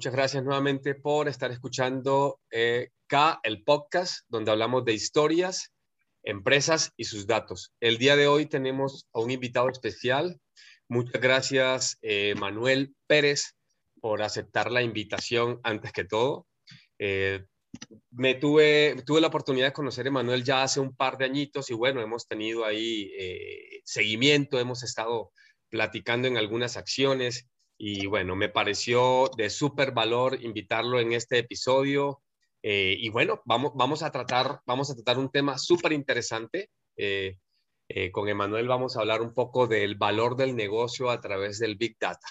[0.00, 2.88] muchas gracias nuevamente por estar escuchando eh,
[3.42, 5.74] el podcast, donde hablamos de historias,
[6.22, 7.74] empresas y sus datos.
[7.80, 10.40] El día de hoy tenemos a un invitado especial.
[10.88, 13.56] Muchas gracias, eh, Manuel Pérez,
[14.00, 16.46] por aceptar la invitación antes que todo.
[16.98, 17.44] Eh,
[18.10, 21.68] me tuve, tuve la oportunidad de conocer a Emanuel ya hace un par de añitos
[21.68, 25.30] y bueno, hemos tenido ahí eh, seguimiento, hemos estado
[25.68, 27.50] platicando en algunas acciones
[27.82, 32.20] y bueno, me pareció de súper valor invitarlo en este episodio.
[32.62, 36.68] Eh, y bueno, vamos, vamos, a tratar, vamos a tratar un tema súper interesante.
[36.94, 37.38] Eh,
[38.12, 41.96] con Emanuel vamos a hablar un poco del valor del negocio a través del Big
[41.98, 42.28] Data.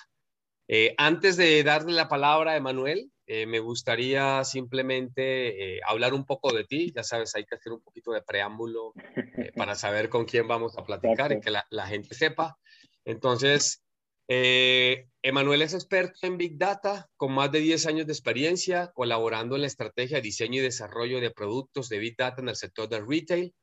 [0.98, 6.52] antes de darle la palabra a Emanuel, eh, me gustaría simplemente eh, hablar un poco
[6.52, 6.91] de ti.
[6.95, 10.75] Ya sabes, hay que hacer un poquito de preámbulo eh, para saber con quién vamos
[10.77, 12.58] a platicar y que la, la gente sepa.
[13.05, 13.84] Entonces,
[14.31, 19.61] Emanuel es experto en Big Data con más de 10 años de experiencia colaborando en
[19.61, 23.53] la estrategia, diseño y desarrollo de productos de Big Data en el sector del retail.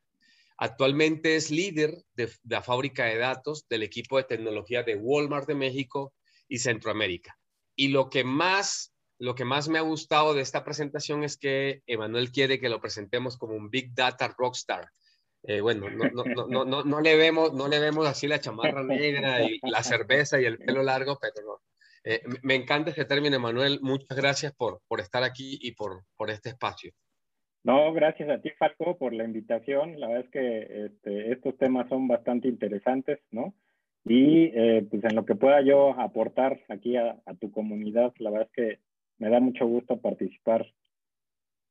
[0.58, 5.46] Actualmente es líder de, de la fábrica de datos del equipo de tecnología de Walmart
[5.46, 6.12] de México
[6.48, 7.38] y Centroamérica.
[7.76, 11.82] Y lo que más lo que más me ha gustado de esta presentación es que
[11.86, 14.90] Emanuel quiere que lo presentemos como un Big Data Rockstar.
[15.46, 18.82] Eh, bueno, no, no, no, no, no, le vemos, no le vemos así la chamarra
[18.82, 21.60] negra y la cerveza y el pelo largo, pero no.
[22.04, 23.80] Eh, me encanta este término, Emanuel.
[23.82, 26.92] Muchas gracias por, por estar aquí y por, por este espacio.
[27.64, 29.98] No, gracias a ti, Falco, por la invitación.
[29.98, 33.54] La verdad es que este, estos temas son bastante interesantes, ¿no?
[34.04, 38.30] Y eh, pues en lo que pueda yo aportar aquí a, a, tu comunidad, la
[38.30, 38.80] verdad es que
[39.18, 40.64] me da mucho gusto participar.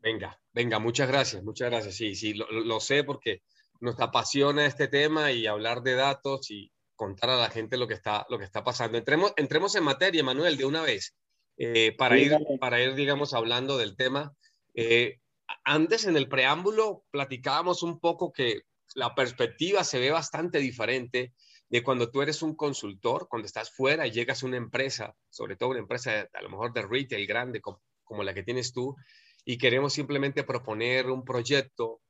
[0.01, 1.95] Venga, venga, muchas gracias, muchas gracias.
[1.95, 3.41] Sí, sí, lo, sé porque
[3.79, 7.93] nos apasiona este tema y hablar de datos y contar a la gente lo que
[7.93, 8.97] está, lo que está pasando.
[8.97, 11.15] Entremos, entremos en materia, Manuel, de una vez,
[11.57, 14.33] eh, para, ir, para ir, digamos, hablando del tema.
[14.73, 15.19] Eh,
[15.63, 18.61] antes, en el preámbulo, platicábamos un poco que
[18.95, 21.33] la perspectiva se ve bastante diferente
[21.69, 25.55] de cuando tú eres un consultor, cuando estás fuera y llegas a una empresa, sobre
[25.55, 28.95] todo una empresa a lo mejor de retail grande como, la que tienes tú,
[29.43, 32.01] y queremos simplemente proponer un proyecto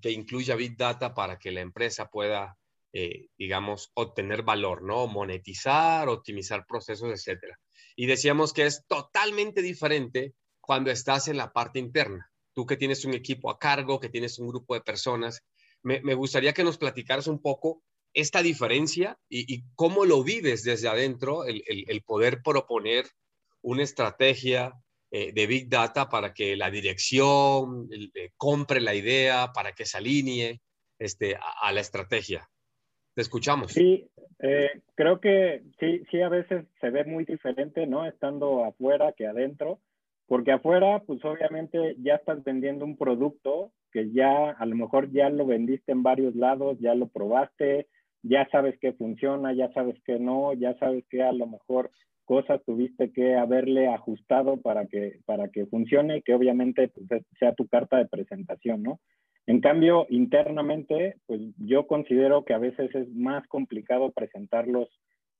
[0.00, 2.56] que incluya Big Data para que la empresa pueda,
[2.92, 5.06] eh, digamos, obtener valor, ¿no?
[5.06, 7.58] Monetizar, optimizar procesos, etcétera.
[7.94, 12.30] Y decíamos que es totalmente diferente cuando estás en la parte interna.
[12.52, 15.42] Tú que tienes un equipo a cargo, que tienes un grupo de personas,
[15.82, 17.82] me, me gustaría que nos platicaras un poco
[18.16, 23.06] esta diferencia y, cómo lo vives desde adentro, el, poder proponer
[23.60, 24.72] una estrategia
[25.10, 29.98] eh, de Big Data para que la dirección eh, compre la idea, para que se
[29.98, 30.60] alinee
[30.98, 32.48] este, a, la estrategia.
[33.14, 33.72] Te escuchamos.
[33.72, 34.08] Sí,
[34.40, 38.04] eh, creo que sí, sí, a veces se ve muy diferente, ¿no?
[38.04, 39.80] Estando afuera que adentro,
[40.26, 45.30] porque afuera, pues obviamente ya estás vendiendo un producto que ya a lo mejor ya
[45.30, 47.86] lo vendiste en varios lados, ya lo probaste,
[48.22, 51.90] ya sabes que funciona, ya sabes que no, ya sabes que a lo mejor
[52.26, 57.54] cosas tuviste que haberle ajustado para que, para que funcione y que obviamente pues, sea
[57.54, 59.00] tu carta de presentación, ¿no?
[59.46, 64.88] En cambio, internamente, pues yo considero que a veces es más complicado presentar los,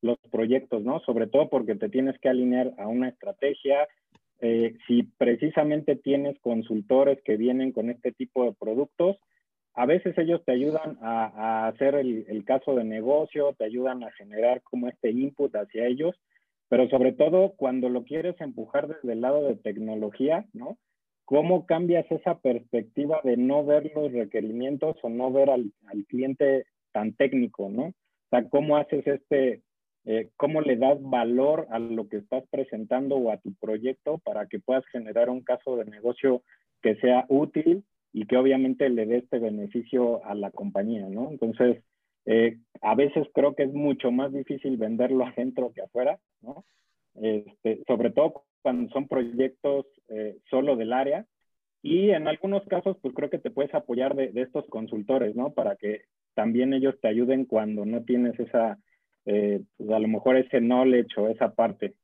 [0.00, 1.00] los proyectos, ¿no?
[1.00, 3.88] Sobre todo porque te tienes que alinear a una estrategia.
[4.40, 9.16] Eh, si precisamente tienes consultores que vienen con este tipo de productos,
[9.76, 14.62] a veces ellos te ayudan a, hacer el, caso de negocio, te ayudan a generar
[14.62, 16.16] como este input hacia ellos,
[16.68, 20.78] pero sobre todo cuando lo quieres empujar desde el lado de tecnología, ¿no?
[21.24, 25.72] ¿Cómo cambias esa perspectiva de no ver los requerimientos o no ver al,
[26.08, 27.86] cliente tan técnico, ¿no?
[27.86, 29.62] O sea, ¿cómo haces este,
[30.04, 34.46] eh, cómo le das valor a lo que estás presentando o a tu proyecto para
[34.46, 36.42] que puedas generar un caso de negocio
[36.80, 41.30] que sea útil y que obviamente le dé este beneficio a la compañía, ¿no?
[41.30, 41.82] Entonces,
[42.24, 46.64] eh, a veces creo que es mucho más difícil venderlo adentro que afuera, ¿no?
[47.14, 51.26] Este, sobre todo cuando son proyectos eh, solo del área.
[51.82, 55.52] Y en algunos casos, pues creo que te puedes apoyar de, estos consultores, ¿no?
[55.52, 56.02] Para que
[56.34, 58.78] también ellos te ayuden cuando no tienes esa,
[59.24, 61.94] eh, pues a lo mejor ese knowledge o esa parte.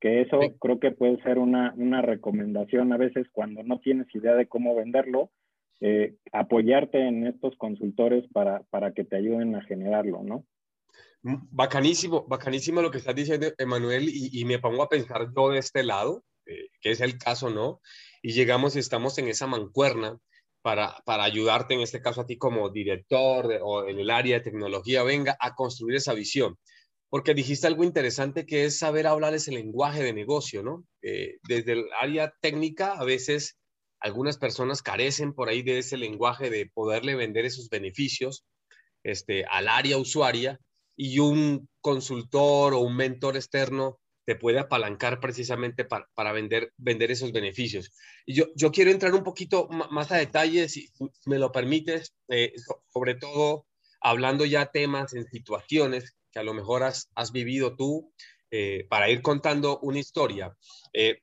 [0.00, 4.34] Que eso creo que puede ser una, una recomendación a veces cuando no tienes idea
[4.34, 5.30] de cómo venderlo,
[5.80, 10.44] eh, apoyarte en estos consultores para, para que te ayuden a generarlo, ¿no?
[11.22, 15.82] Bacanísimo, bacanísimo lo que estás diciendo, Emanuel, y, me pongo a pensar yo de este
[15.82, 17.80] lado, eh, que es el caso, ¿no?
[18.22, 20.18] Y llegamos y estamos en esa mancuerna
[20.62, 24.44] para, para ayudarte, en este caso a ti como director o en el área de
[24.44, 26.56] tecnología, venga a construir esa visión.
[27.10, 30.84] porque dijiste algo interesante que es saber hablar ese lenguaje de negocio, ¿no?
[31.02, 33.58] Eh, desde el área técnica, a veces
[34.00, 38.44] algunas personas carecen por ahí de ese lenguaje de poderle vender esos beneficios
[39.02, 40.60] este, al área usuaria
[41.02, 47.32] y un consultor o un mentor externo te puede apalancar precisamente para, vender, vender esos
[47.32, 47.90] beneficios.
[48.26, 50.90] Y yo, yo quiero entrar un poquito más a detalle, si
[51.24, 52.52] me lo permites, eh,
[52.92, 53.66] sobre todo
[54.02, 58.12] hablando ya temas en situaciones que a lo mejor has, vivido tú,
[58.50, 60.54] eh, para ir contando una historia.
[60.92, 61.22] Eh,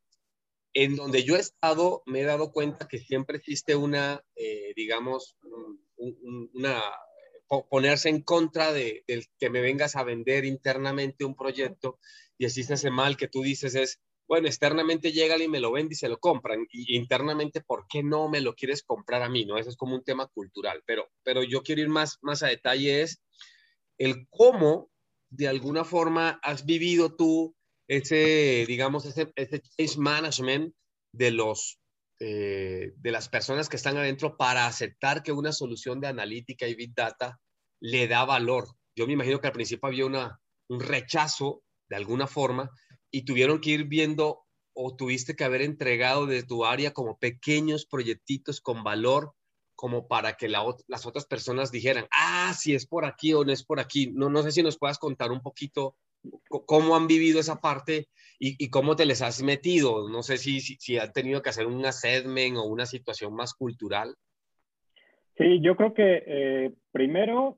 [0.73, 4.23] en donde yo he estado, me he dado cuenta que siempre existe una,
[4.75, 5.37] digamos,
[5.97, 6.81] una,
[7.69, 11.99] ponerse en contra de, del que me vengas a vender internamente un proyecto
[12.37, 15.93] y existe ese mal que tú dices es, bueno, externamente llega y me lo vende
[15.93, 19.45] y se lo compran, y internamente, ¿por qué no me lo quieres comprar a mí?
[19.45, 19.57] ¿no?
[19.57, 23.01] Eso es como un tema cultural, pero, pero yo quiero ir más, más a detalle,
[23.01, 23.21] es
[23.97, 24.89] el cómo
[25.29, 27.55] de alguna forma has vivido tú
[27.87, 30.75] ese, digamos, ese, ese change management
[31.13, 31.79] de los
[32.19, 36.75] eh, de las personas que están adentro para aceptar que una solución de analítica y
[36.75, 37.39] big data
[37.79, 38.67] le da valor.
[38.95, 42.71] Yo me imagino que al principio había un rechazo de alguna forma
[43.11, 47.85] y tuvieron que ir viendo o tuviste que haber entregado de tu área como pequeños
[47.85, 49.33] proyectitos con valor
[49.75, 53.63] como para que las otras personas dijeran, ah, si es por aquí o no es
[53.63, 54.11] por aquí.
[54.11, 55.95] No, no sé si nos puedas contar un poquito
[56.49, 58.07] cómo han vivido esa parte
[58.39, 60.09] y, cómo te les has metido.
[60.09, 64.15] No sé si, si, han tenido que hacer un assessment o una situación más cultural.
[65.37, 67.57] Sí, yo creo que eh, primero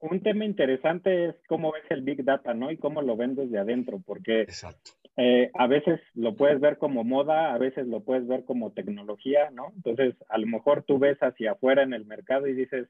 [0.00, 2.70] un tema interesante es cómo ves el Big Data, ¿no?
[2.70, 4.92] Y cómo lo ven desde adentro, porque Exacto.
[5.16, 9.50] Eh, a veces lo puedes ver como moda, a veces lo puedes ver como tecnología,
[9.50, 9.72] ¿no?
[9.76, 12.88] Entonces, a lo mejor tú ves hacia afuera en el mercado y dices,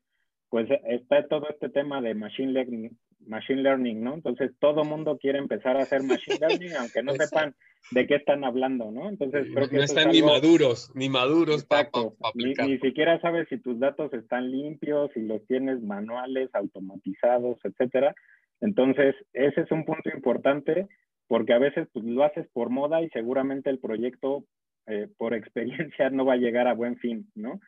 [0.51, 2.97] pues está todo este tema de machine learning,
[3.27, 4.15] machine learning, ¿no?
[4.15, 7.55] Entonces, todo mundo quiere empezar a hacer machine learning, aunque no sepan
[7.91, 9.09] de qué están hablando, ¿no?
[9.09, 11.91] Entonces, creo que no están ni maduros, ni maduros para
[12.35, 18.15] ni, siquiera sabes si tus datos están limpios, si los tienes manuales, automatizados, etcétera.
[18.61, 20.89] Entonces, ese es un punto importante
[21.27, 24.45] porque a veces pues, lo haces por moda y seguramente el proyecto
[24.87, 27.61] eh, por experiencia no va a llegar a buen fin, ¿no?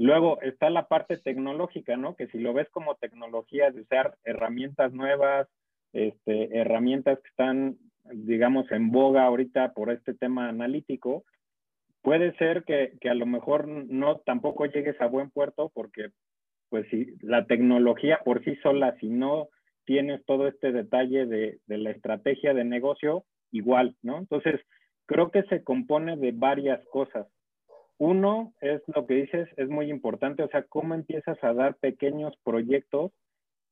[0.00, 2.16] Luego está la parte tecnológica, ¿no?
[2.16, 5.46] Que si lo ves como tecnología de usar herramientas nuevas,
[5.92, 7.76] este, herramientas que están,
[8.10, 11.24] digamos, en boga ahorita por este tema analítico,
[12.00, 16.08] puede ser que, que, a lo mejor no tampoco llegues a buen puerto porque,
[16.70, 19.50] pues, si la tecnología por sí sola, si no
[19.84, 24.16] tienes todo este detalle de, la estrategia de negocio igual, ¿no?
[24.16, 24.62] Entonces,
[25.04, 27.26] creo que se compone de varias cosas.
[28.00, 32.34] Uno es lo que dices, es muy importante, o sea, cómo empiezas a dar pequeños
[32.42, 33.12] proyectos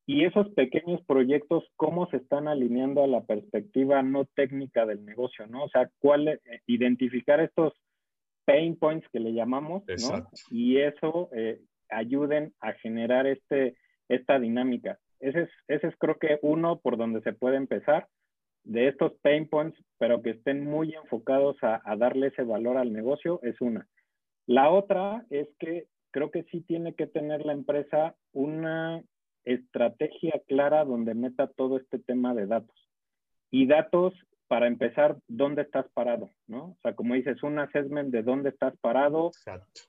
[0.04, 5.46] y esos pequeños proyectos, cómo se están alineando a la perspectiva no técnica del negocio,
[5.46, 5.64] ¿no?
[5.64, 7.72] O sea, cuál, eh, identificar estos
[8.44, 10.28] pain points que le llamamos, ¿no?
[10.50, 13.76] Y eso eh, ayuden a generar este,
[14.10, 14.98] esta dinámica.
[15.20, 18.08] Ese es, creo que uno por donde se puede empezar
[18.64, 23.40] de estos pain points, pero que estén muy enfocados a, darle ese valor al negocio,
[23.42, 23.88] es una.
[24.48, 29.04] La otra es que creo que sí tiene que tener la empresa una
[29.44, 32.88] estrategia clara donde meta todo este tema de datos.
[33.50, 34.14] Y datos,
[34.46, 36.64] para empezar, dónde estás parado, ¿no?
[36.64, 39.32] O sea, como dices, un assessment de dónde estás parado,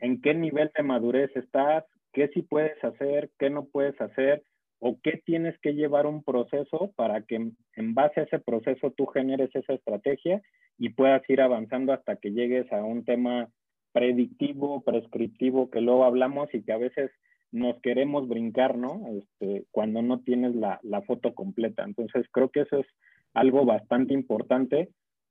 [0.01, 4.43] en qué nivel de madurez estás, qué sí puedes hacer, qué no puedes hacer,
[4.79, 9.05] o qué tienes que llevar un proceso para que en base a ese proceso tú
[9.05, 10.41] generes esa estrategia
[10.77, 13.47] y puedas ir avanzando hasta que llegues a un tema
[13.91, 17.11] predictivo, prescriptivo, que luego hablamos y que a veces
[17.51, 19.01] nos queremos brincar, ¿no?
[19.17, 21.83] Este, cuando no tienes la, foto completa.
[21.83, 22.87] Entonces, creo que eso es
[23.33, 24.89] algo bastante importante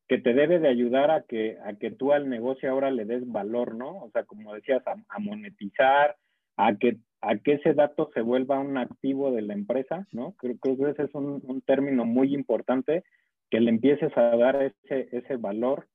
[0.09, 3.31] que te debe de ayudar a que, a que tú al negocio ahora le des
[3.31, 3.99] valor, ¿no?
[3.99, 6.17] O sea, como decías, a monetizar,
[6.59, 10.33] a que, a que ese dato se vuelva un activo de la empresa, ¿no?
[10.33, 13.05] Creo, que ese es un, término muy importante,
[13.51, 15.87] que le empieces a dar ese, ese valor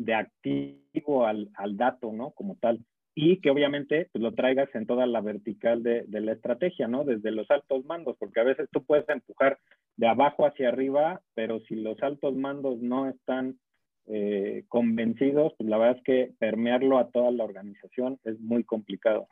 [0.00, 2.30] de activo al, al, dato, ¿no?
[2.30, 2.80] Como tal.
[3.14, 7.04] Y que obviamente pues, lo traigas en toda la vertical de, de, la estrategia, ¿no?
[7.04, 9.58] Desde los altos mandos, porque a veces tú puedes empujar
[9.96, 13.58] de abajo hacia arriba, pero si los altos mandos no están
[14.06, 19.28] eh, convencidos, pues la verdad es que permearlo a toda la organización es muy complicado.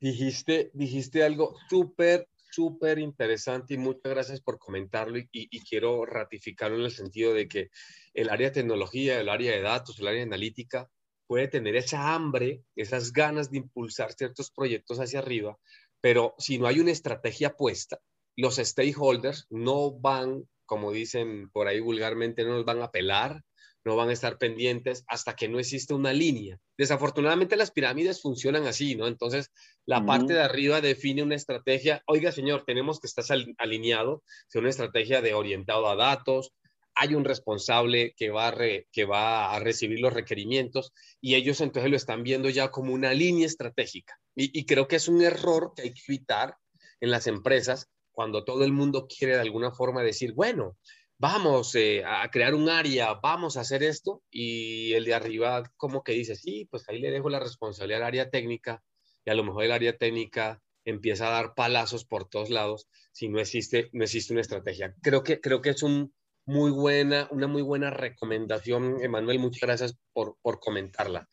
[0.00, 6.84] Dijiste, dijiste algo súper, súper interesante y muchas gracias por comentarlo y, quiero ratificarlo en
[6.84, 7.70] el sentido de que
[8.14, 10.90] el área de tecnología, el área de datos, el área de analítica
[11.26, 15.58] puede tener esa hambre, esas ganas de impulsar ciertos proyectos hacia arriba,
[16.00, 17.98] pero si no hay una estrategia puesta,
[18.36, 23.44] los stakeholders no van como dicen por ahí vulgarmente, no nos van a pelar,
[23.84, 26.58] no van a estar pendientes hasta que no existe una línea.
[26.78, 29.06] Desafortunadamente las pirámides funcionan así, ¿no?
[29.06, 29.50] Entonces,
[29.86, 32.02] la parte de arriba define una estrategia.
[32.06, 33.24] Oiga, señor, tenemos que estar
[33.58, 36.52] alineado, es una estrategia de orientado a datos,
[36.94, 38.56] hay un responsable que va, a
[38.92, 43.14] que va a recibir los requerimientos y ellos entonces lo están viendo ya como una
[43.14, 44.18] línea estratégica.
[44.34, 46.56] Y, y creo que es un error que hay que evitar
[47.00, 50.76] en las empresas cuando todo el mundo quiere de alguna forma decir, bueno,
[51.22, 56.02] vamos eh, a crear un área, vamos a hacer esto, y el de arriba como
[56.02, 58.82] que dice, sí, pues ahí le dejo la responsabilidad al área técnica,
[59.24, 63.28] y a lo mejor el área técnica empieza a dar palazos por todos lados si
[63.28, 64.96] no existe, no existe una estrategia.
[65.00, 66.12] Creo que, creo que es un
[66.44, 71.28] muy buena, una muy buena recomendación, Emanuel, muchas gracias por, por comentarla.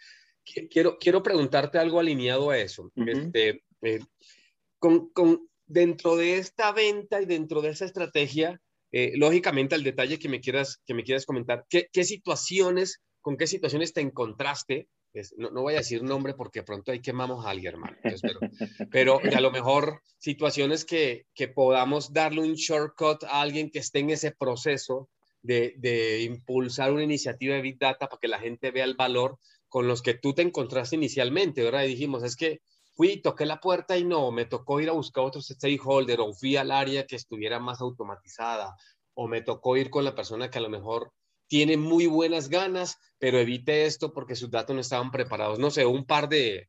[0.69, 2.91] Quiero, quiero preguntarte algo alineado a eso.
[2.95, 4.01] este, eh,
[4.77, 10.19] con, con, dentro de esta venta y dentro de esa estrategia, eh, lógicamente el detalle
[10.19, 14.87] que me quieras, que me quieras comentar, ¿qué, situaciones, con qué situaciones te encontraste?
[15.37, 17.97] no, no, voy a decir nombre porque pronto ahí quemamos a alguien, hermano.
[18.91, 23.99] pero, a lo mejor situaciones que, que, podamos darle un shortcut a alguien que esté
[23.99, 25.09] en ese proceso
[25.41, 29.39] de, de impulsar una iniciativa de Big Data para que la gente vea el valor
[29.67, 31.63] con los que tú te encontraste inicialmente.
[31.63, 32.59] Y dijimos, es que
[32.99, 36.57] fui, toqué la puerta y no, me tocó ir a buscar otro stakeholder o fui
[36.57, 38.75] al área que estuviera más automatizada
[39.13, 41.13] o me tocó ir con la persona que a lo mejor
[41.47, 45.59] tiene muy buenas ganas, pero evite esto porque sus datos no estaban preparados.
[45.59, 46.67] No sé, un par de,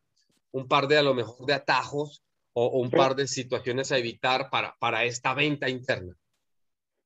[0.53, 2.23] un par de a lo mejor de atajos
[2.53, 6.15] o, un par de situaciones a evitar para, para esta venta interna.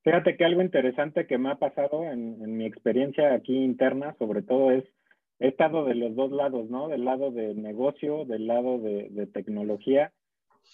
[0.03, 4.43] Fíjate que algo interesante que me ha pasado en, en mi experiencia aquí interna, sobre
[4.43, 4.85] todo, es
[5.39, 6.89] he estado de los dos lados, ¿no?
[6.89, 10.13] Del lado de negocio, del lado de, tecnología.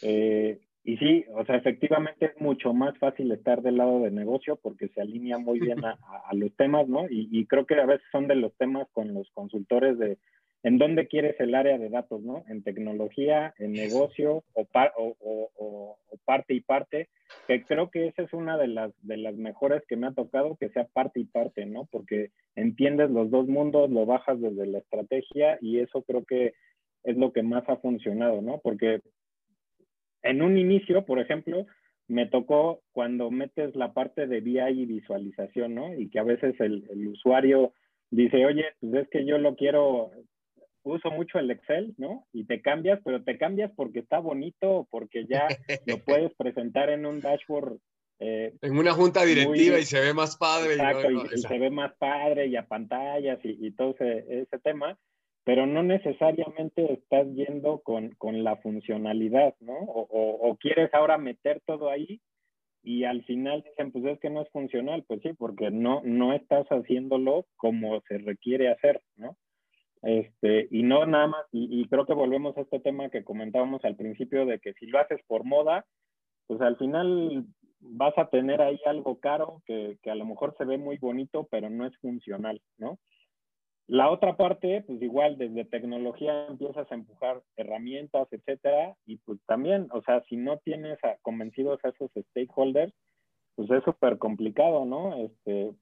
[0.02, 4.57] Eh, y sí, o sea, efectivamente es mucho más fácil estar del lado de negocio
[4.57, 5.99] porque se alinea muy bien a,
[6.33, 7.07] los temas, ¿no?
[7.11, 10.19] Y, creo que a veces son de los temas con los consultores de
[10.62, 12.45] en dónde quieres el área de datos, ¿no?
[12.49, 14.67] En tecnología, en negocio o,
[15.17, 17.09] o, parte y parte,
[17.49, 20.57] que creo que esa es una de las, de las mejores que me ha tocado,
[20.57, 21.88] que sea parte y parte, ¿no?
[21.90, 26.52] Porque entiendes los dos mundos, lo bajas desde la estrategia y eso creo que
[27.05, 28.61] es lo que más ha funcionado, ¿no?
[28.62, 29.00] Porque
[30.23, 31.67] en un inicio, por ejemplo,
[32.07, 35.95] me tocó cuando metes la parte de VI y visualización, ¿no?
[35.95, 37.73] Y que a veces el, el usuario
[38.11, 40.11] dice, oye, pues es que yo lo quiero,
[40.83, 42.27] uso mucho el Excel, ¿no?
[42.33, 45.47] Y te cambias, pero te cambias porque está bonito, porque ya
[45.87, 47.79] lo puedes presentar en un dashboard.
[48.19, 50.75] Eh, en una junta directiva y se ve más padre.
[50.75, 54.99] Exacto, y, se ve más padre y a pantallas y, todo ese, tema,
[55.45, 59.73] pero no necesariamente estás yendo con, con la funcionalidad, ¿no?
[59.73, 62.21] O, o, quieres ahora meter todo ahí
[62.83, 66.35] y al final dicen, pues es que no es funcional, pues sí, porque no, no
[66.35, 69.37] estás haciéndolo como se requiere hacer, ¿no?
[70.02, 73.97] Este, y no nada más, y, creo que volvemos a este tema que comentábamos al
[73.97, 75.85] principio de que si lo haces por moda,
[76.47, 77.45] pues al final
[77.80, 81.47] vas a tener ahí algo caro que, que a lo mejor se ve muy bonito,
[81.50, 82.99] pero no es funcional, ¿no?
[83.90, 89.88] La otra parte, pues igual desde tecnología empiezas a empujar herramientas, etcétera, y pues también,
[89.92, 92.95] o sea, si no tienes convencidos a esos stakeholders,
[93.57, 95.16] pues es súper complicado, ¿no?
[95.16, 95.73] Este,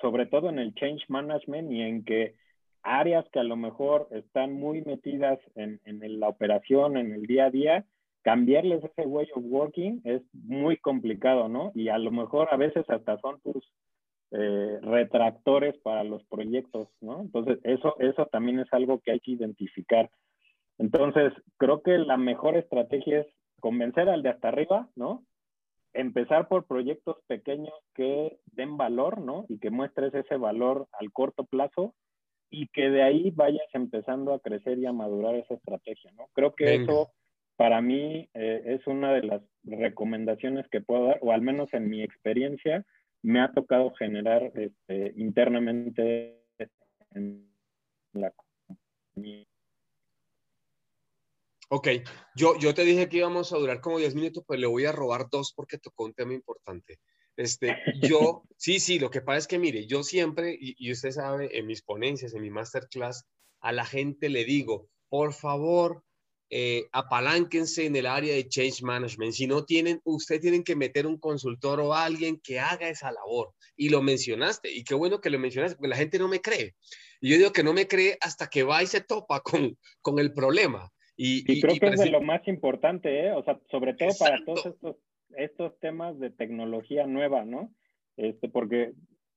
[0.00, 2.34] sobre todo en el change management y en que
[2.82, 7.46] áreas que a lo mejor están muy metidas en, en, la operación, en el día
[7.46, 7.86] a día,
[8.22, 11.72] cambiarles ese way of working es muy complicado, ¿no?
[11.74, 13.64] Y a lo mejor a veces hasta son tus
[14.32, 17.20] eh, retractores para los proyectos, ¿no?
[17.20, 20.10] Entonces, eso, eso también es algo que hay que identificar.
[20.78, 23.26] Entonces, creo que la mejor estrategia es
[23.60, 25.24] convencer al de hasta arriba, ¿no?
[25.92, 29.46] Empezar por proyectos pequeños que den valor, ¿no?
[29.48, 31.94] Y que muestres ese valor al corto plazo
[32.50, 36.28] y que de ahí vayas empezando a crecer y a madurar esa estrategia, ¿no?
[36.32, 37.12] Creo que eso
[37.56, 41.88] para mí eh, es una de las recomendaciones que puedo dar, o al menos en
[41.88, 42.84] mi experiencia,
[43.22, 46.40] me ha tocado generar este, internamente
[47.14, 47.46] en
[48.12, 49.46] la compañía.
[51.68, 51.88] Ok,
[52.34, 54.92] yo, yo te dije que íbamos a durar como 10 minutos, pues le voy a
[54.92, 56.98] robar dos porque tocó un tema importante.
[57.40, 61.58] Este, yo, sí, sí, lo que pasa es que, mire, yo siempre, y, usted sabe,
[61.58, 63.24] en mis ponencias, en mi masterclass,
[63.60, 66.04] a la gente le digo, por favor,
[66.50, 69.32] eh, apalánquense en el área de change management.
[69.32, 73.54] Si no tienen, usted tienen que meter un consultor o alguien que haga esa labor.
[73.74, 76.74] Y lo mencionaste, y qué bueno que lo mencionaste, porque la gente no me cree.
[77.22, 80.18] Y yo digo que no me cree hasta que va y se topa con, con
[80.18, 80.92] el problema.
[81.16, 83.32] Y, creo que es de lo más importante, ¿eh?
[83.32, 84.96] O sea, sobre todo para todos estos
[85.36, 87.70] estos temas de tecnología nueva, ¿no?
[88.20, 88.92] este, porque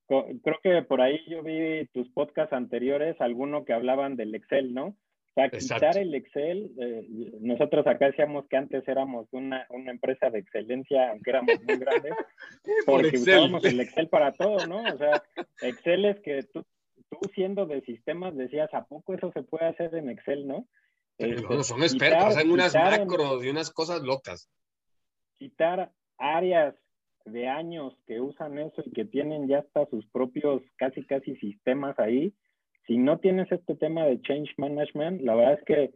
[0.07, 4.87] creo que por ahí yo vi tus podcasts anteriores, alguno que hablaban del Excel, ¿no?
[4.87, 7.07] O sea, quitar el Excel, eh,
[7.39, 12.13] nosotros acá decíamos que antes éramos una, una, empresa de excelencia, aunque éramos muy grandes,
[12.85, 14.83] porque usábamos el Excel para todo, ¿no?
[14.83, 15.23] O sea,
[15.61, 16.63] Excel es que tú,
[17.09, 20.67] tú siendo de sistemas decías, ¿a poco eso se puede hacer en Excel, no?
[21.17, 24.49] Este, son expertos, hacen unas macros y unas cosas locas.
[25.37, 26.75] Quitar áreas
[27.25, 31.97] de años que usan eso y que tienen ya hasta sus propios casi casi sistemas
[31.99, 32.33] ahí,
[32.87, 35.93] si no tienes este tema de change management, la verdad es que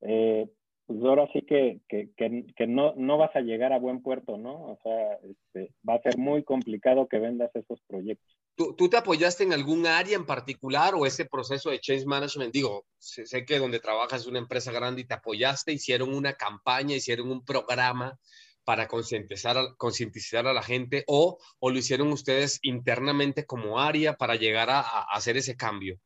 [0.00, 0.48] eh,
[0.86, 4.52] pues ahora sí que, que, que, no, no, vas a llegar a buen puerto, ¿no?
[4.52, 8.36] O sea, este, va a ser muy complicado que vendas esos proyectos.
[8.56, 12.52] ¿Tú, ¿Tú, te apoyaste en algún área en particular o ese proceso de change management?
[12.52, 16.34] Digo, sé, sé, que donde trabajas es una empresa grande y te apoyaste, hicieron una
[16.34, 18.18] campaña, hicieron un programa
[18.64, 24.36] para concientizar, concientizar a la gente o, o lo hicieron ustedes internamente como área para
[24.36, 25.98] llegar a, a hacer ese cambio?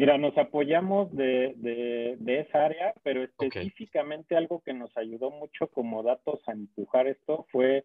[0.00, 6.02] Mira, nos apoyamos de, de, esa área, pero específicamente algo que nos ayudó mucho como
[6.02, 7.84] datos a empujar esto fue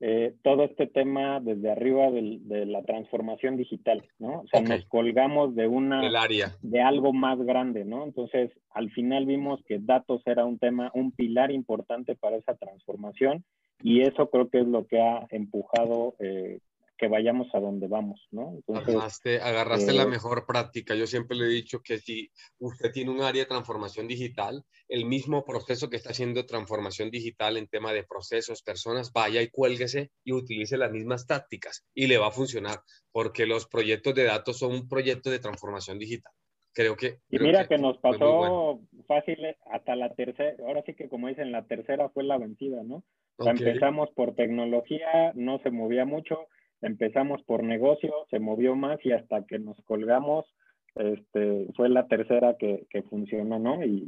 [0.00, 4.42] eh, todo este tema desde arriba de la transformación digital, ¿no?
[4.42, 6.54] O sea, nos colgamos de una área.
[6.62, 8.04] de algo más grande, ¿no?
[8.04, 13.44] Entonces, al final vimos que datos era un tema, un pilar importante para esa transformación
[13.82, 16.60] y eso creo que es lo que ha empujado eh,
[16.98, 18.56] que vayamos a donde vamos, ¿no?
[18.56, 20.94] Entonces, agarraste, la eh, mejor práctica.
[20.94, 25.04] Yo siempre le he dicho que si usted tiene un área de transformación digital, el
[25.06, 30.10] mismo proceso que está haciendo transformación digital en tema de procesos, personas, vaya y cuélguese
[30.24, 32.80] y utilice las mismas tácticas y le va a funcionar,
[33.12, 36.32] porque los proyectos de datos son un proyecto de transformación digital.
[36.74, 37.18] Creo que...
[37.30, 39.38] Y mira que, nos pasó fácil
[39.70, 43.04] hasta la tercera, ahora sí que como dicen, la tercera fue la vencida, ¿no?
[43.38, 46.48] Empezamos por tecnología, no se movía mucho,
[46.82, 50.46] empezamos por negocio, se movió más y hasta que nos colgamos,
[50.94, 53.84] este, fue la tercera que, que funcionó, ¿no?
[53.84, 54.04] Y,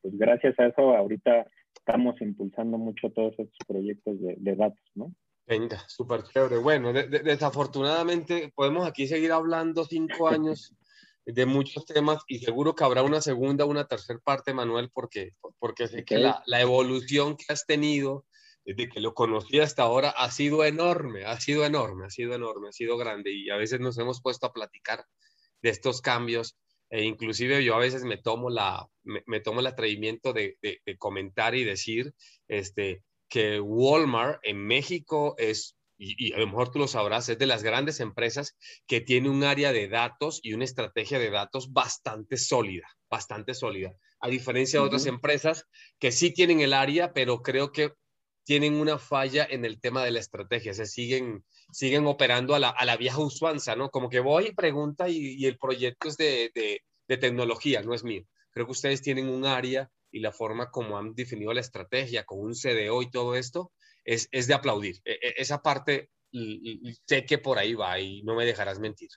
[0.00, 5.12] pues gracias a eso ahorita estamos impulsando mucho todos estos proyectos de, de datos, ¿no?
[5.46, 6.58] Venga, súper chévere.
[6.58, 10.74] Bueno, desafortunadamente podemos aquí seguir hablando cinco años
[11.24, 15.88] de muchos temas y seguro que habrá una segunda, una tercera parte, Manuel, porque, porque
[15.88, 18.24] sé que la, la, evolución que has tenido
[18.68, 22.68] desde que lo conocí hasta ahora ha sido enorme, ha sido enorme, ha sido enorme,
[22.68, 25.06] ha sido grande y a veces nos hemos puesto a platicar
[25.62, 26.58] de estos cambios
[26.90, 31.54] e inclusive yo a veces me tomo la me, tomo el atrevimiento de, de, comentar
[31.54, 32.12] y decir
[32.46, 37.46] este que Walmart en México es y, a lo mejor tú lo sabrás, es de
[37.46, 38.54] las grandes empresas
[38.86, 43.94] que tiene un área de datos y una estrategia de datos bastante sólida, bastante sólida,
[44.20, 45.64] a diferencia de otras empresas
[45.98, 47.94] que sí tienen el área, pero creo que
[48.48, 52.70] tienen una falla en el tema de la estrategia, se siguen, siguen operando a la,
[52.70, 53.90] a la vieja usuanza, ¿no?
[53.90, 58.22] Como que voy y pregunta y, el proyecto es de, de, tecnología, no es mío.
[58.50, 62.40] Creo que ustedes tienen un área y la forma como han definido la estrategia con
[62.40, 63.70] un CDO y todo esto
[64.02, 64.96] es, es de aplaudir.
[65.04, 66.08] E, e, esa parte
[67.04, 69.10] sé que por ahí va y no me dejarás mentir.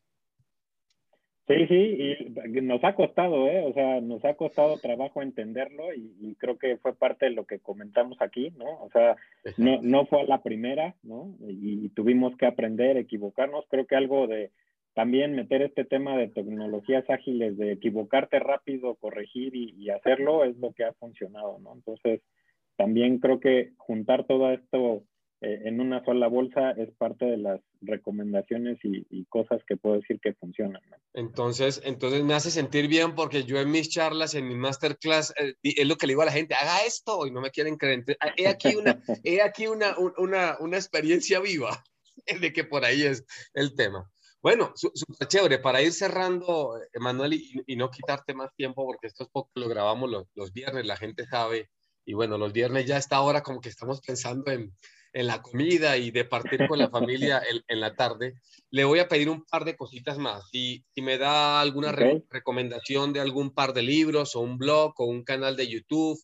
[1.52, 3.64] Sí, sí, y nos ha costado, ¿eh?
[3.66, 7.60] O sea, nos ha costado trabajo entenderlo y, creo que fue parte de lo que
[7.60, 8.82] comentamos aquí, ¿no?
[8.82, 9.18] O sea,
[9.58, 11.36] no, no fue la primera, ¿no?
[11.48, 13.66] Y, tuvimos que aprender, equivocarnos.
[13.70, 14.52] Creo que algo de
[14.94, 20.58] también meter este tema de tecnologías ágiles, de equivocarte rápido, corregir y, y hacerlo, es
[20.58, 21.74] lo que ha funcionado, ¿no?
[21.74, 22.22] Entonces,
[22.78, 25.04] también creo que juntar todo esto
[25.44, 30.20] eh, en una sola bolsa es parte de las recomendaciones y, cosas que puedo decir
[30.20, 30.82] que funcionan.
[31.14, 35.56] Entonces, entonces me hace sentir bien porque yo en mis charlas, en mi masterclass, eh,
[35.64, 38.04] es lo que le digo a la gente, haga esto y no me quieren creer.
[38.20, 41.84] Ah, he aquí una, he aquí una, una, una experiencia viva
[42.42, 43.26] de que por ahí es
[43.56, 44.12] el tema.
[44.44, 45.58] Bueno, súper chévere.
[45.58, 49.68] Para ir cerrando, Emanuel, y, y, no quitarte más tiempo, porque esto es poco lo
[49.68, 51.70] grabamos los, los, viernes, la gente sabe.
[52.06, 54.76] Y bueno, los viernes ya a esta hora como que estamos pensando en,
[55.14, 58.36] en la comida y de partir con la familia en, la tarde,
[58.70, 60.50] le voy a pedir un par de cositas más.
[60.52, 65.06] Si, si me da alguna recomendación de algún par de libros o un blog o
[65.06, 66.20] un canal de YouTube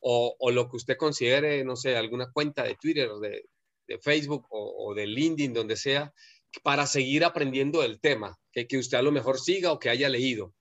[0.00, 3.44] o, o lo que usted considere, no sé, alguna cuenta de Twitter de,
[3.88, 6.12] de Facebook o, o, de LinkedIn, donde sea,
[6.62, 10.08] para seguir aprendiendo el tema, que, que usted a lo mejor siga o que haya
[10.08, 10.54] leído.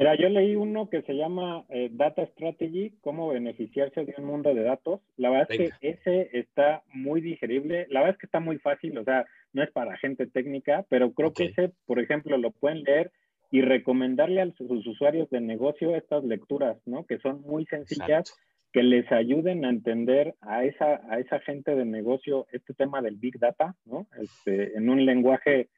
[0.00, 4.54] Mira, yo leí uno que se llama eh, Data Strategy, cómo beneficiarse de un mundo
[4.54, 5.02] de datos.
[5.18, 7.86] La verdad es que ese está muy digerible.
[7.90, 11.12] La verdad es que está muy fácil, o sea, no es para gente técnica, pero
[11.12, 13.12] creo que ese, por ejemplo, lo pueden leer
[13.50, 17.04] y recomendarle a sus usuarios de negocio estas lecturas, ¿no?
[17.04, 18.34] Que son muy sencillas
[18.72, 23.16] que les ayuden a entender a esa, a esa gente de negocio este tema del
[23.16, 24.06] Big Data, ¿no?
[24.18, 25.68] Este, en un lenguaje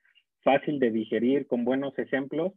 [0.45, 2.53] fácil de digerir, con buenos ejemplos,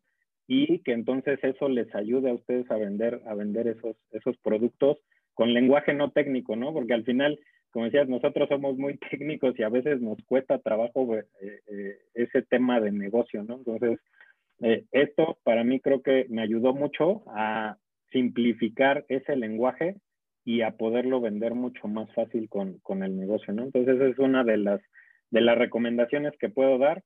[0.47, 4.97] y que entonces eso les ayude a ustedes a vender, a vender esos, esos productos
[5.33, 6.73] con lenguaje no técnico, ¿no?
[6.73, 7.39] Porque al final,
[7.71, 12.41] como decías, nosotros somos muy técnicos y a veces nos cuesta trabajo eh, eh, ese
[12.43, 13.55] tema de negocio, ¿no?
[13.55, 13.99] Entonces,
[14.61, 17.77] eh, esto para mí creo que me ayudó mucho a
[18.11, 19.95] simplificar ese lenguaje
[20.45, 23.63] y a poderlo vender mucho más fácil con, con el negocio, ¿no?
[23.63, 24.81] Entonces, esa es una de las,
[25.31, 27.03] de las recomendaciones que puedo dar.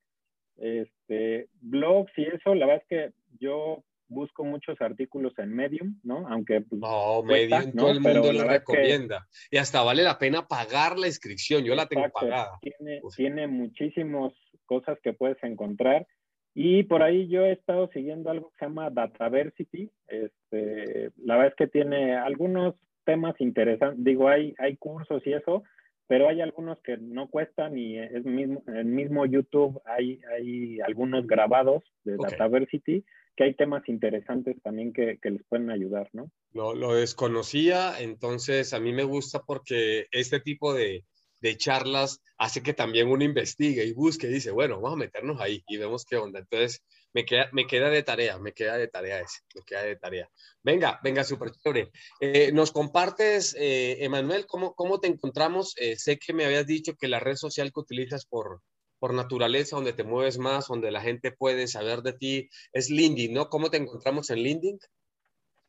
[0.57, 6.27] Este, blogs y eso, la verdad es que yo busco muchos artículos en Medium, ¿no?
[6.27, 6.61] Aunque...
[6.61, 9.27] Pues, no, Medium todo el mundo lo recomienda.
[9.51, 12.59] Y hasta vale la pena pagar la inscripción, yo la tengo pagada.
[12.61, 14.33] Tiene, tiene muchísimas
[14.65, 16.07] cosas que puedes encontrar.
[16.55, 19.91] Y por ahí yo he estado siguiendo algo que se llama Dataversity.
[20.07, 24.03] Este, la verdad es que tiene algunos temas interesantes.
[24.03, 25.63] Digo, hay, hay cursos y eso,
[26.09, 30.79] pero hay algunos que no cuestan y es mismo, en el mismo YouTube hay, hay
[30.79, 36.31] algunos grabados de Dataversity que hay temas interesantes también que, que les pueden ayudar, ¿no?
[36.51, 41.05] Lo, lo, desconocía, entonces a mí me gusta porque este tipo de,
[41.41, 45.41] de charlas hace que también uno investigue y busque y dice, bueno, vamos a meternos
[45.41, 46.39] ahí y vemos qué onda.
[46.39, 49.95] Entonces, me queda, me queda de tarea, me queda de tarea ese, me queda de
[49.95, 50.29] tarea.
[50.63, 51.89] Venga, venga, súper chévere.
[52.21, 55.73] Eh, ¿Nos compartes, eh, Emanuel, cómo, cómo te encontramos?
[55.77, 58.61] Eh, sé que me habías dicho que la red social que utilizas por,
[58.99, 63.33] por naturaleza, donde te mueves más, donde la gente puede saber de ti, es LinkedIn,
[63.33, 63.49] ¿no?
[63.49, 64.79] ¿Cómo te encontramos en LinkedIn?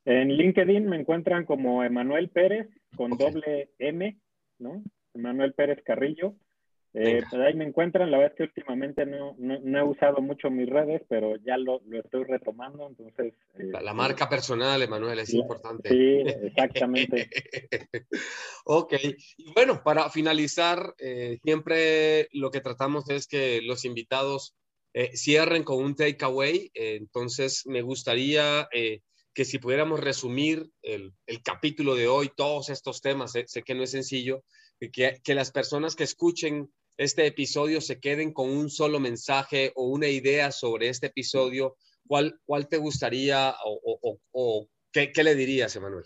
[0.05, 4.19] En LinkedIn me encuentran como Emanuel Pérez con doble M,
[4.59, 4.83] ¿no?
[5.15, 6.35] Emanuel Pérez Carrillo.
[6.93, 10.51] Eh, pues ahí me encuentran, la verdad es que últimamente no, no, he usado mucho
[10.51, 13.33] mis redes, pero ya lo, lo estoy retomando, entonces...
[13.55, 15.89] Eh, la, marca personal, Emanuel, es importante.
[15.89, 17.31] Sí, exactamente.
[18.65, 18.95] ok,
[19.37, 24.57] y bueno, para finalizar, eh, siempre lo que tratamos es que los invitados
[24.93, 28.69] eh, cierren con un takeaway, entonces me gustaría
[29.33, 33.85] que si pudiéramos resumir el, el, capítulo de hoy, todos estos temas, sé que no
[33.85, 34.43] es sencillo,
[34.89, 40.09] que, las personas que escuchen este episodio se queden con un solo mensaje o una
[40.09, 46.05] idea sobre este episodio, ¿cuál, cuál te gustaría o, ¿qué, le dirías, Emanuel?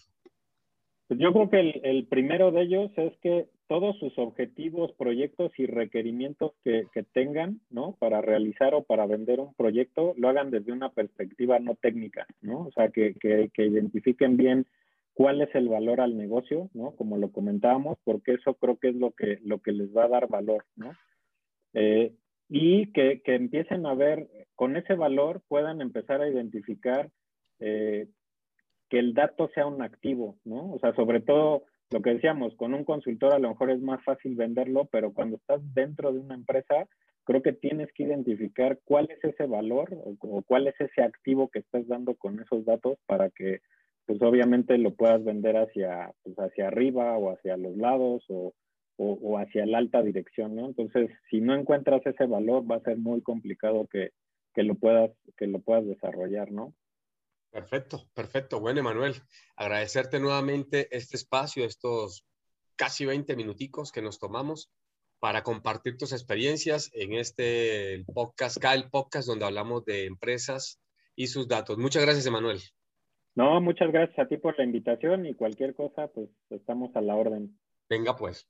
[1.08, 5.66] Pues yo creo que el, primero de ellos es que todos sus objetivos, proyectos y
[5.66, 7.96] requerimientos que, tengan, ¿no?
[7.98, 12.66] Para realizar o para vender un proyecto, lo hagan desde una perspectiva no técnica, ¿no?
[12.66, 14.66] O sea, que, que identifiquen bien
[15.14, 16.94] cuál es el valor al negocio, ¿no?
[16.96, 20.08] Como lo comentábamos, porque eso creo que es lo que, lo que les va a
[20.08, 20.92] dar valor, ¿no?
[21.72, 22.12] Eh,
[22.48, 27.10] y que, que, empiecen a ver, con ese valor puedan empezar a identificar
[27.60, 28.08] eh,
[28.90, 30.72] que el dato sea un activo, ¿no?
[30.72, 34.02] O sea, sobre todo lo que decíamos, con un consultor a lo mejor es más
[34.04, 36.88] fácil venderlo, pero cuando estás dentro de una empresa,
[37.22, 41.48] creo que tienes que identificar cuál es ese valor o, o cuál es ese activo
[41.48, 43.60] que estás dando con esos datos para que
[44.06, 48.54] pues obviamente lo puedas vender hacia, pues hacia arriba o hacia los lados o,
[48.96, 50.66] o, hacia la alta dirección, ¿no?
[50.66, 54.10] Entonces, si no encuentras ese valor, va a ser muy complicado que,
[54.54, 56.74] que, lo, puedas, que lo puedas desarrollar, ¿no?
[57.50, 58.60] Perfecto, perfecto.
[58.60, 59.14] Bueno, Emanuel,
[59.56, 62.26] agradecerte nuevamente este espacio, estos
[62.76, 64.70] casi 20 minuticos que nos tomamos
[65.20, 70.80] para compartir tus experiencias en este podcast, el podcast donde hablamos de empresas
[71.16, 71.78] y sus datos.
[71.78, 72.60] Muchas gracias, Emanuel.
[73.34, 77.16] No, muchas gracias a ti por la invitación y cualquier cosa, pues estamos a la
[77.16, 77.58] orden.
[77.88, 78.48] Venga, pues.